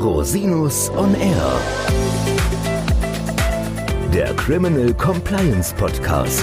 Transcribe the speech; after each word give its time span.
Rosinus 0.00 0.88
on 0.96 1.14
Air. 1.14 1.60
Der 4.14 4.32
Criminal 4.36 4.94
Compliance 4.94 5.74
Podcast. 5.74 6.42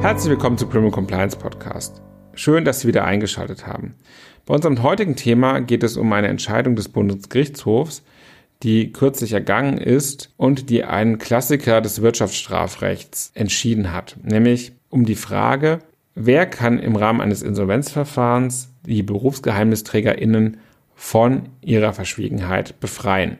Herzlich 0.00 0.30
willkommen 0.30 0.56
zu 0.56 0.68
Criminal 0.68 0.92
Compliance 0.92 1.36
Podcast. 1.36 2.02
Schön, 2.34 2.64
dass 2.64 2.78
Sie 2.78 2.86
wieder 2.86 3.04
eingeschaltet 3.04 3.66
haben. 3.66 3.96
Bei 4.46 4.54
unserem 4.54 4.84
heutigen 4.84 5.16
Thema 5.16 5.58
geht 5.60 5.82
es 5.82 5.96
um 5.96 6.12
eine 6.12 6.28
Entscheidung 6.28 6.76
des 6.76 6.88
Bundesgerichtshofs, 6.88 8.04
die 8.62 8.92
kürzlich 8.92 9.32
ergangen 9.32 9.78
ist 9.78 10.32
und 10.36 10.70
die 10.70 10.84
einen 10.84 11.18
Klassiker 11.18 11.80
des 11.80 12.00
Wirtschaftsstrafrechts 12.00 13.32
entschieden 13.34 13.92
hat, 13.92 14.18
nämlich 14.22 14.77
um 14.90 15.04
die 15.04 15.14
Frage, 15.14 15.80
wer 16.14 16.46
kann 16.46 16.78
im 16.78 16.96
Rahmen 16.96 17.20
eines 17.20 17.42
Insolvenzverfahrens 17.42 18.74
die 18.86 19.02
Berufsgeheimnisträgerinnen 19.02 20.58
von 20.94 21.50
ihrer 21.60 21.92
Verschwiegenheit 21.92 22.80
befreien. 22.80 23.38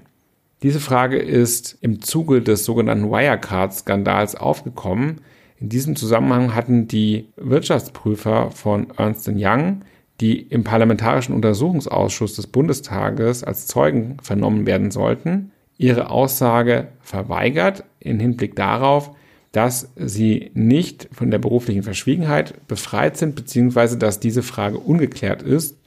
Diese 0.62 0.80
Frage 0.80 1.18
ist 1.18 1.78
im 1.80 2.02
Zuge 2.02 2.42
des 2.42 2.64
sogenannten 2.64 3.10
Wirecard-Skandals 3.10 4.34
aufgekommen. 4.34 5.20
In 5.58 5.68
diesem 5.68 5.96
Zusammenhang 5.96 6.54
hatten 6.54 6.88
die 6.88 7.28
Wirtschaftsprüfer 7.36 8.50
von 8.50 8.88
Ernst 8.96 9.30
Young 9.32 9.82
die 10.20 10.40
im 10.40 10.64
Parlamentarischen 10.64 11.34
Untersuchungsausschuss 11.34 12.34
des 12.34 12.48
Bundestages 12.48 13.44
als 13.44 13.66
Zeugen 13.66 14.16
vernommen 14.22 14.66
werden 14.66 14.90
sollten, 14.90 15.52
ihre 15.76 16.10
Aussage 16.10 16.88
verweigert 17.00 17.84
in 18.00 18.18
Hinblick 18.18 18.56
darauf, 18.56 19.12
dass 19.52 19.92
sie 19.96 20.50
nicht 20.54 21.08
von 21.12 21.30
der 21.30 21.38
beruflichen 21.38 21.82
Verschwiegenheit 21.82 22.66
befreit 22.68 23.16
sind, 23.16 23.34
beziehungsweise 23.34 23.96
dass 23.96 24.20
diese 24.20 24.42
Frage 24.42 24.78
ungeklärt 24.78 25.42
ist 25.42 25.78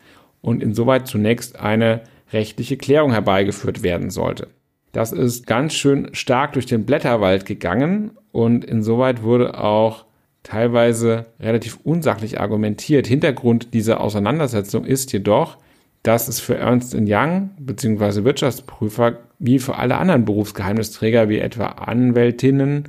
und 0.41 0.63
insoweit 0.63 1.07
zunächst 1.07 1.59
eine 1.59 2.01
rechtliche 2.33 2.77
Klärung 2.77 3.11
herbeigeführt 3.11 3.83
werden 3.83 4.09
sollte. 4.09 4.47
Das 4.91 5.11
ist 5.11 5.47
ganz 5.47 5.73
schön 5.73 6.09
stark 6.13 6.53
durch 6.53 6.65
den 6.65 6.85
Blätterwald 6.85 7.45
gegangen 7.45 8.11
und 8.31 8.65
insoweit 8.65 9.23
wurde 9.23 9.57
auch 9.57 10.05
teilweise 10.43 11.27
relativ 11.39 11.79
unsachlich 11.83 12.39
argumentiert. 12.39 13.07
Hintergrund 13.07 13.73
dieser 13.73 14.01
Auseinandersetzung 14.01 14.85
ist 14.85 15.13
jedoch, 15.13 15.57
dass 16.03 16.27
es 16.27 16.39
für 16.39 16.55
Ernst 16.55 16.95
Young 16.95 17.51
bzw. 17.59 18.23
Wirtschaftsprüfer 18.23 19.19
wie 19.39 19.59
für 19.59 19.75
alle 19.75 19.97
anderen 19.97 20.25
Berufsgeheimnisträger 20.25 21.29
wie 21.29 21.39
etwa 21.39 21.67
Anwältinnen, 21.67 22.85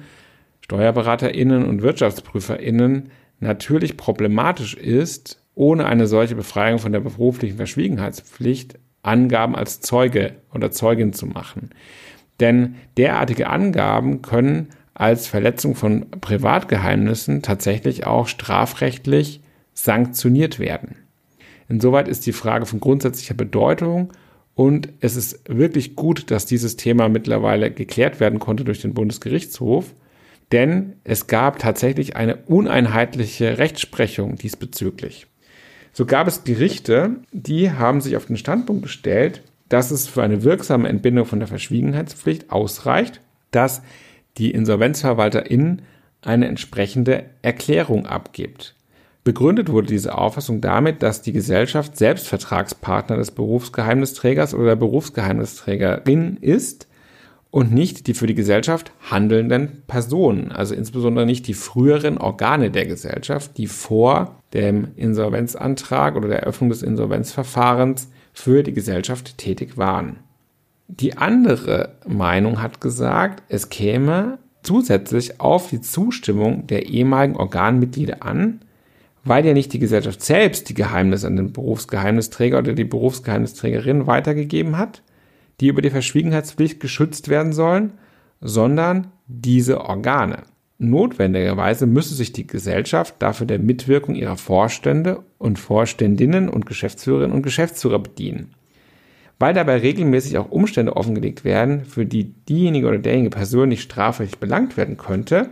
Steuerberaterinnen 0.72 1.66
und 1.66 1.82
Wirtschaftsprüferinnen 1.82 3.10
natürlich 3.40 3.98
problematisch 3.98 4.72
ist, 4.72 5.38
ohne 5.54 5.84
eine 5.84 6.06
solche 6.06 6.34
Befreiung 6.34 6.78
von 6.78 6.92
der 6.92 7.00
beruflichen 7.00 7.58
Verschwiegenheitspflicht 7.58 8.78
Angaben 9.02 9.54
als 9.54 9.82
Zeuge 9.82 10.36
oder 10.54 10.70
Zeugin 10.70 11.12
zu 11.12 11.26
machen. 11.26 11.68
Denn 12.40 12.76
derartige 12.96 13.50
Angaben 13.50 14.22
können 14.22 14.68
als 14.94 15.26
Verletzung 15.26 15.74
von 15.74 16.06
Privatgeheimnissen 16.22 17.42
tatsächlich 17.42 18.06
auch 18.06 18.26
strafrechtlich 18.26 19.42
sanktioniert 19.74 20.58
werden. 20.58 20.96
Insoweit 21.68 22.08
ist 22.08 22.24
die 22.24 22.32
Frage 22.32 22.64
von 22.64 22.80
grundsätzlicher 22.80 23.34
Bedeutung 23.34 24.10
und 24.54 24.88
es 25.00 25.16
ist 25.16 25.42
wirklich 25.48 25.96
gut, 25.96 26.30
dass 26.30 26.46
dieses 26.46 26.76
Thema 26.76 27.10
mittlerweile 27.10 27.70
geklärt 27.70 28.20
werden 28.20 28.38
konnte 28.38 28.64
durch 28.64 28.80
den 28.80 28.94
Bundesgerichtshof, 28.94 29.94
denn 30.50 30.94
es 31.04 31.26
gab 31.26 31.58
tatsächlich 31.58 32.16
eine 32.16 32.36
uneinheitliche 32.46 33.58
Rechtsprechung 33.58 34.36
diesbezüglich. 34.36 35.26
So 35.92 36.06
gab 36.06 36.26
es 36.26 36.44
Gerichte, 36.44 37.16
die 37.32 37.72
haben 37.72 38.00
sich 38.00 38.16
auf 38.16 38.26
den 38.26 38.36
Standpunkt 38.36 38.82
gestellt, 38.82 39.42
dass 39.68 39.90
es 39.90 40.08
für 40.08 40.22
eine 40.22 40.42
wirksame 40.42 40.88
Entbindung 40.88 41.26
von 41.26 41.38
der 41.38 41.48
Verschwiegenheitspflicht 41.48 42.50
ausreicht, 42.50 43.20
dass 43.50 43.82
die 44.38 44.50
Insolvenzverwalterin 44.50 45.82
eine 46.22 46.46
entsprechende 46.46 47.24
Erklärung 47.42 48.06
abgibt. 48.06 48.74
Begründet 49.24 49.70
wurde 49.70 49.86
diese 49.86 50.16
Auffassung 50.16 50.60
damit, 50.60 51.02
dass 51.02 51.22
die 51.22 51.32
Gesellschaft 51.32 51.96
selbst 51.96 52.26
Vertragspartner 52.26 53.16
des 53.16 53.30
Berufsgeheimnisträgers 53.30 54.54
oder 54.54 54.68
der 54.68 54.76
Berufsgeheimnisträgerin 54.76 56.38
ist 56.40 56.88
und 57.52 57.70
nicht 57.70 58.06
die 58.06 58.14
für 58.14 58.26
die 58.26 58.34
Gesellschaft 58.34 58.92
handelnden 59.10 59.82
Personen, 59.86 60.50
also 60.50 60.74
insbesondere 60.74 61.26
nicht 61.26 61.46
die 61.46 61.54
früheren 61.54 62.16
Organe 62.16 62.70
der 62.70 62.86
Gesellschaft, 62.86 63.58
die 63.58 63.66
vor 63.66 64.36
dem 64.54 64.88
Insolvenzantrag 64.96 66.16
oder 66.16 66.28
der 66.28 66.40
Eröffnung 66.40 66.70
des 66.70 66.82
Insolvenzverfahrens 66.82 68.10
für 68.32 68.62
die 68.62 68.72
Gesellschaft 68.72 69.36
tätig 69.36 69.76
waren. 69.76 70.20
Die 70.88 71.18
andere 71.18 71.96
Meinung 72.08 72.62
hat 72.62 72.80
gesagt, 72.80 73.42
es 73.50 73.68
käme 73.68 74.38
zusätzlich 74.62 75.38
auf 75.38 75.68
die 75.68 75.82
Zustimmung 75.82 76.66
der 76.68 76.86
ehemaligen 76.86 77.36
Organmitglieder 77.36 78.22
an, 78.22 78.60
weil 79.24 79.44
ja 79.44 79.52
nicht 79.52 79.74
die 79.74 79.78
Gesellschaft 79.78 80.22
selbst 80.22 80.70
die 80.70 80.74
Geheimnisse 80.74 81.26
an 81.26 81.36
den 81.36 81.52
Berufsgeheimnisträger 81.52 82.58
oder 82.58 82.72
die 82.72 82.84
Berufsgeheimnisträgerin 82.84 84.06
weitergegeben 84.06 84.78
hat, 84.78 85.02
die 85.62 85.68
über 85.68 85.80
die 85.80 85.90
Verschwiegenheitspflicht 85.90 86.80
geschützt 86.80 87.28
werden 87.28 87.52
sollen, 87.52 87.92
sondern 88.40 89.12
diese 89.28 89.80
Organe. 89.80 90.42
Notwendigerweise 90.78 91.86
müsse 91.86 92.16
sich 92.16 92.32
die 92.32 92.48
Gesellschaft 92.48 93.14
dafür 93.20 93.46
der 93.46 93.60
Mitwirkung 93.60 94.16
ihrer 94.16 94.36
Vorstände 94.36 95.22
und 95.38 95.60
Vorständinnen 95.60 96.48
und 96.48 96.66
Geschäftsführerinnen 96.66 97.36
und 97.36 97.42
Geschäftsführer 97.42 98.00
bedienen. 98.00 98.50
Weil 99.38 99.54
dabei 99.54 99.76
regelmäßig 99.76 100.36
auch 100.38 100.50
Umstände 100.50 100.96
offengelegt 100.96 101.44
werden, 101.44 101.84
für 101.84 102.06
die 102.06 102.32
diejenige 102.48 102.88
oder 102.88 102.98
derjenige 102.98 103.30
persönlich 103.30 103.82
strafrechtlich 103.82 104.40
belangt 104.40 104.76
werden 104.76 104.96
könnte, 104.96 105.50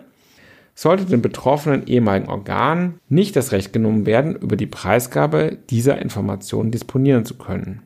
sollte 0.74 1.04
den 1.04 1.22
betroffenen 1.22 1.86
ehemaligen 1.86 2.28
Organen 2.28 2.98
nicht 3.08 3.36
das 3.36 3.52
Recht 3.52 3.72
genommen 3.72 4.06
werden, 4.06 4.34
über 4.34 4.56
die 4.56 4.66
Preisgabe 4.66 5.58
dieser 5.70 6.02
Informationen 6.02 6.72
disponieren 6.72 7.24
zu 7.24 7.38
können. 7.38 7.82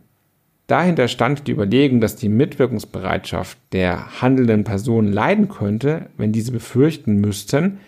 Dahinter 0.67 1.09
stand 1.09 1.47
die 1.47 1.53
Überlegung, 1.53 2.01
dass 2.01 2.17
die 2.17 2.31
Mitwirkungsbereitschaft 2.31 3.59
der 3.73 4.23
handelnden 4.23 4.65
Personen 4.65 5.13
leiden 5.13 5.49
könnte, 5.49 6.07
wenn 6.17 6.33
diese 6.33 6.53
befürchten 6.53 7.17
müssten, 7.21 7.81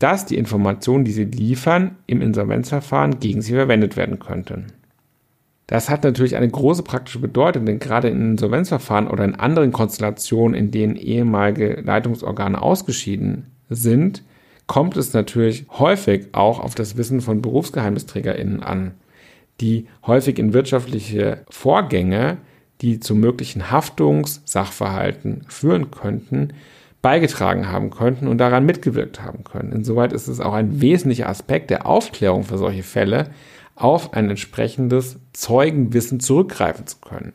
dass 0.00 0.26
die 0.26 0.36
Informationen, 0.36 1.04
die 1.04 1.12
sie 1.12 1.24
liefern, 1.24 1.96
im 2.06 2.20
Insolvenzverfahren 2.20 3.20
gegen 3.20 3.40
sie 3.40 3.52
verwendet 3.52 3.96
werden 3.96 4.18
könnten. 4.18 4.66
Das 5.66 5.88
hat 5.88 6.04
natürlich 6.04 6.36
eine 6.36 6.48
große 6.48 6.82
praktische 6.82 7.20
Bedeutung, 7.20 7.64
denn 7.64 7.78
gerade 7.78 8.08
in 8.08 8.32
Insolvenzverfahren 8.32 9.08
oder 9.08 9.24
in 9.24 9.36
anderen 9.36 9.72
Konstellationen, 9.72 10.54
in 10.54 10.70
denen 10.70 10.96
ehemalige 10.96 11.80
Leitungsorgane 11.82 12.60
ausgeschieden 12.60 13.46
sind, 13.70 14.22
kommt 14.66 14.96
es 14.96 15.12
natürlich 15.12 15.66
häufig 15.70 16.28
auch 16.32 16.60
auf 16.60 16.74
das 16.74 16.96
Wissen 16.96 17.20
von 17.20 17.40
BerufsgeheimnisträgerInnen 17.40 18.62
an, 18.62 18.92
die 19.60 19.86
häufig 20.06 20.38
in 20.38 20.52
wirtschaftliche 20.52 21.44
Vorgänge, 21.48 22.38
die 22.80 23.00
zu 23.00 23.14
möglichen 23.14 23.70
Haftungssachverhalten 23.70 25.44
führen 25.48 25.90
könnten, 25.90 26.52
beigetragen 27.02 27.70
haben 27.70 27.90
könnten 27.90 28.28
und 28.28 28.38
daran 28.38 28.64
mitgewirkt 28.64 29.22
haben 29.22 29.44
können. 29.44 29.72
Insoweit 29.72 30.12
ist 30.12 30.26
es 30.26 30.40
auch 30.40 30.54
ein 30.54 30.80
wesentlicher 30.80 31.28
Aspekt 31.28 31.70
der 31.70 31.86
Aufklärung 31.86 32.44
für 32.44 32.58
solche 32.58 32.82
Fälle, 32.82 33.30
auf 33.76 34.14
ein 34.14 34.30
entsprechendes 34.30 35.18
Zeugenwissen 35.32 36.20
zurückgreifen 36.20 36.86
zu 36.86 36.98
können. 36.98 37.34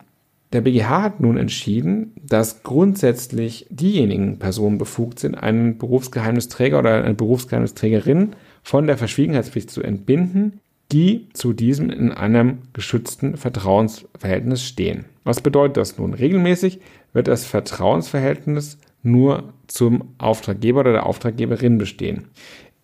Der 0.52 0.62
BGH 0.62 1.02
hat 1.02 1.20
nun 1.20 1.36
entschieden, 1.36 2.12
dass 2.20 2.64
grundsätzlich 2.64 3.66
diejenigen 3.70 4.38
Personen 4.40 4.78
befugt 4.78 5.20
sind, 5.20 5.36
einen 5.36 5.78
Berufsgeheimnisträger 5.78 6.80
oder 6.80 7.04
eine 7.04 7.14
Berufsgeheimnisträgerin 7.14 8.34
von 8.62 8.88
der 8.88 8.98
Verschwiegenheitspflicht 8.98 9.70
zu 9.70 9.82
entbinden, 9.82 10.60
die 10.92 11.28
zu 11.32 11.52
diesem 11.52 11.90
in 11.90 12.12
einem 12.12 12.58
geschützten 12.72 13.36
Vertrauensverhältnis 13.36 14.64
stehen. 14.64 15.04
Was 15.24 15.40
bedeutet 15.40 15.76
das 15.76 15.98
nun? 15.98 16.14
Regelmäßig 16.14 16.80
wird 17.12 17.28
das 17.28 17.44
Vertrauensverhältnis 17.44 18.78
nur 19.02 19.52
zum 19.66 20.14
Auftraggeber 20.18 20.80
oder 20.80 20.92
der 20.92 21.06
Auftraggeberin 21.06 21.78
bestehen. 21.78 22.26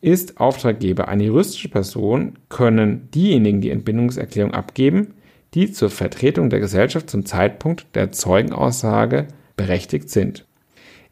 Ist 0.01 0.41
Auftraggeber 0.41 1.09
eine 1.09 1.25
juristische 1.25 1.69
Person, 1.69 2.35
können 2.49 3.09
diejenigen 3.13 3.61
die 3.61 3.71
Entbindungserklärung 3.71 4.55
abgeben, 4.55 5.15
die 5.55 5.73
zur 5.73 5.91
Vertretung 5.91 6.51
der 6.51 6.61
Gesellschaft 6.61 7.11
zum 7.11 7.25
Zeitpunkt 7.25 7.87
der 7.95 8.13
Zeugenaussage 8.13 9.27
berechtigt 9.57 10.11
sind. 10.11 10.46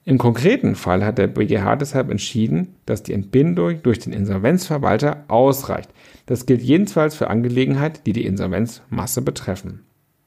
Im 0.04 0.18
konkreten 0.18 0.74
Fall 0.74 1.04
hat 1.04 1.18
der 1.18 1.28
BGH 1.28 1.76
deshalb 1.76 2.10
entschieden, 2.10 2.74
dass 2.84 3.02
die 3.02 3.14
Entbindung 3.14 3.82
durch 3.82 4.00
den 4.00 4.12
Insolvenzverwalter 4.12 5.24
ausreicht. 5.28 5.90
Das 6.26 6.44
gilt 6.44 6.62
jedenfalls 6.62 7.14
für 7.14 7.28
Angelegenheiten, 7.28 8.02
die 8.04 8.12
die 8.12 8.26
Insolvenzmasse 8.26 9.22
betreffen. 9.22 9.80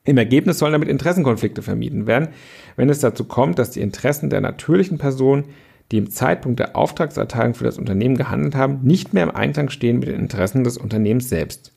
Im 0.04 0.18
Ergebnis 0.18 0.58
sollen 0.58 0.72
damit 0.72 0.90
Interessenkonflikte 0.90 1.62
vermieden 1.62 2.08
werden, 2.08 2.30
wenn 2.76 2.90
es 2.90 3.00
dazu 3.00 3.26
kommt, 3.26 3.60
dass 3.60 3.72
die 3.72 3.82
Interessen 3.82 4.30
der 4.30 4.42
natürlichen 4.42 4.98
Person 4.98 5.46
die 5.92 5.98
im 5.98 6.10
Zeitpunkt 6.10 6.60
der 6.60 6.76
Auftragserteilung 6.76 7.54
für 7.54 7.64
das 7.64 7.78
Unternehmen 7.78 8.18
gehandelt 8.18 8.56
haben, 8.56 8.82
nicht 8.84 9.14
mehr 9.14 9.24
im 9.24 9.32
Einklang 9.32 9.70
stehen 9.70 10.00
mit 10.00 10.10
den 10.10 10.20
Interessen 10.20 10.64
des 10.64 10.78
Unternehmens 10.78 11.30
selbst. 11.30 11.74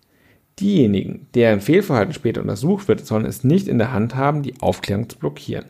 Diejenigen, 0.58 1.28
deren 1.34 1.60
Fehlverhalten 1.60 2.12
später 2.12 2.40
untersucht 2.40 2.88
wird, 2.88 3.06
sollen 3.06 3.24
es 3.24 3.44
nicht 3.44 3.68
in 3.68 3.78
der 3.78 3.92
Hand 3.92 4.16
haben, 4.16 4.42
die 4.42 4.60
Aufklärung 4.60 5.08
zu 5.08 5.18
blockieren. 5.18 5.66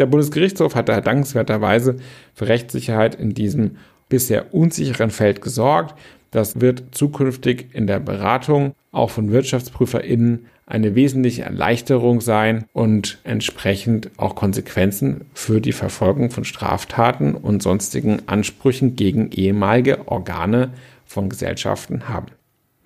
Der 0.00 0.06
Bundesgerichtshof 0.06 0.76
hat 0.76 0.88
daher 0.88 1.02
dankenswerterweise 1.02 1.96
für 2.34 2.48
Rechtssicherheit 2.48 3.14
in 3.14 3.34
diesem 3.34 3.76
bisher 4.08 4.54
unsicheren 4.54 5.10
Feld 5.10 5.42
gesorgt. 5.42 5.94
Das 6.30 6.58
wird 6.58 6.84
zukünftig 6.92 7.66
in 7.74 7.86
der 7.86 8.00
Beratung 8.00 8.74
auch 8.92 9.10
von 9.10 9.30
WirtschaftsprüferInnen 9.30 10.46
eine 10.64 10.94
wesentliche 10.94 11.42
Erleichterung 11.42 12.22
sein 12.22 12.64
und 12.72 13.18
entsprechend 13.24 14.10
auch 14.16 14.36
Konsequenzen 14.36 15.26
für 15.34 15.60
die 15.60 15.72
Verfolgung 15.72 16.30
von 16.30 16.44
Straftaten 16.44 17.34
und 17.34 17.62
sonstigen 17.62 18.22
Ansprüchen 18.26 18.96
gegen 18.96 19.30
ehemalige 19.32 20.08
Organe 20.08 20.72
von 21.04 21.28
Gesellschaften 21.28 22.08
haben. 22.08 22.28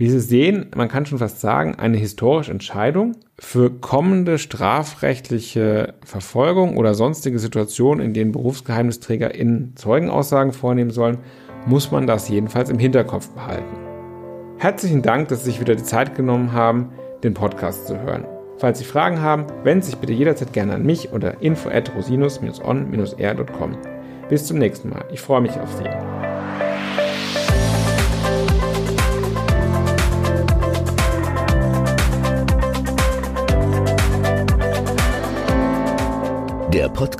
Wie 0.04 0.10
Sie 0.10 0.20
sehen, 0.20 0.66
man 0.76 0.88
kann 0.88 1.06
schon 1.06 1.16
fast 1.16 1.40
sagen, 1.40 1.76
eine 1.76 1.96
historische 1.96 2.50
Entscheidung 2.50 3.16
für 3.38 3.70
kommende 3.70 4.36
strafrechtliche 4.36 5.94
Verfolgung 6.04 6.76
oder 6.76 6.92
sonstige 6.92 7.38
Situationen, 7.38 8.04
in 8.04 8.12
denen 8.12 8.30
Berufsgeheimnisträger 8.30 9.34
in 9.34 9.72
Zeugenaussagen 9.76 10.52
vornehmen 10.52 10.90
sollen, 10.90 11.20
muss 11.64 11.90
man 11.90 12.06
das 12.06 12.28
jedenfalls 12.28 12.68
im 12.68 12.78
Hinterkopf 12.78 13.30
behalten. 13.30 13.74
Herzlichen 14.58 15.00
Dank, 15.00 15.28
dass 15.28 15.38
Sie 15.38 15.52
sich 15.52 15.60
wieder 15.60 15.74
die 15.74 15.82
Zeit 15.82 16.14
genommen 16.14 16.52
haben, 16.52 16.90
den 17.22 17.32
Podcast 17.32 17.86
zu 17.86 17.98
hören. 17.98 18.26
Falls 18.58 18.80
Sie 18.80 18.84
Fragen 18.84 19.22
haben, 19.22 19.46
wenden 19.62 19.80
Sie 19.80 19.92
sich 19.92 20.00
bitte 20.00 20.12
jederzeit 20.12 20.52
gerne 20.52 20.74
an 20.74 20.84
mich 20.84 21.12
unter 21.12 21.40
info 21.40 21.70
at 21.70 21.90
rosinus-on-r.com. 21.96 23.78
Bis 24.28 24.44
zum 24.44 24.58
nächsten 24.58 24.90
Mal. 24.90 25.06
Ich 25.10 25.22
freue 25.22 25.40
mich 25.40 25.58
auf 25.58 25.72
Sie. 25.72 25.88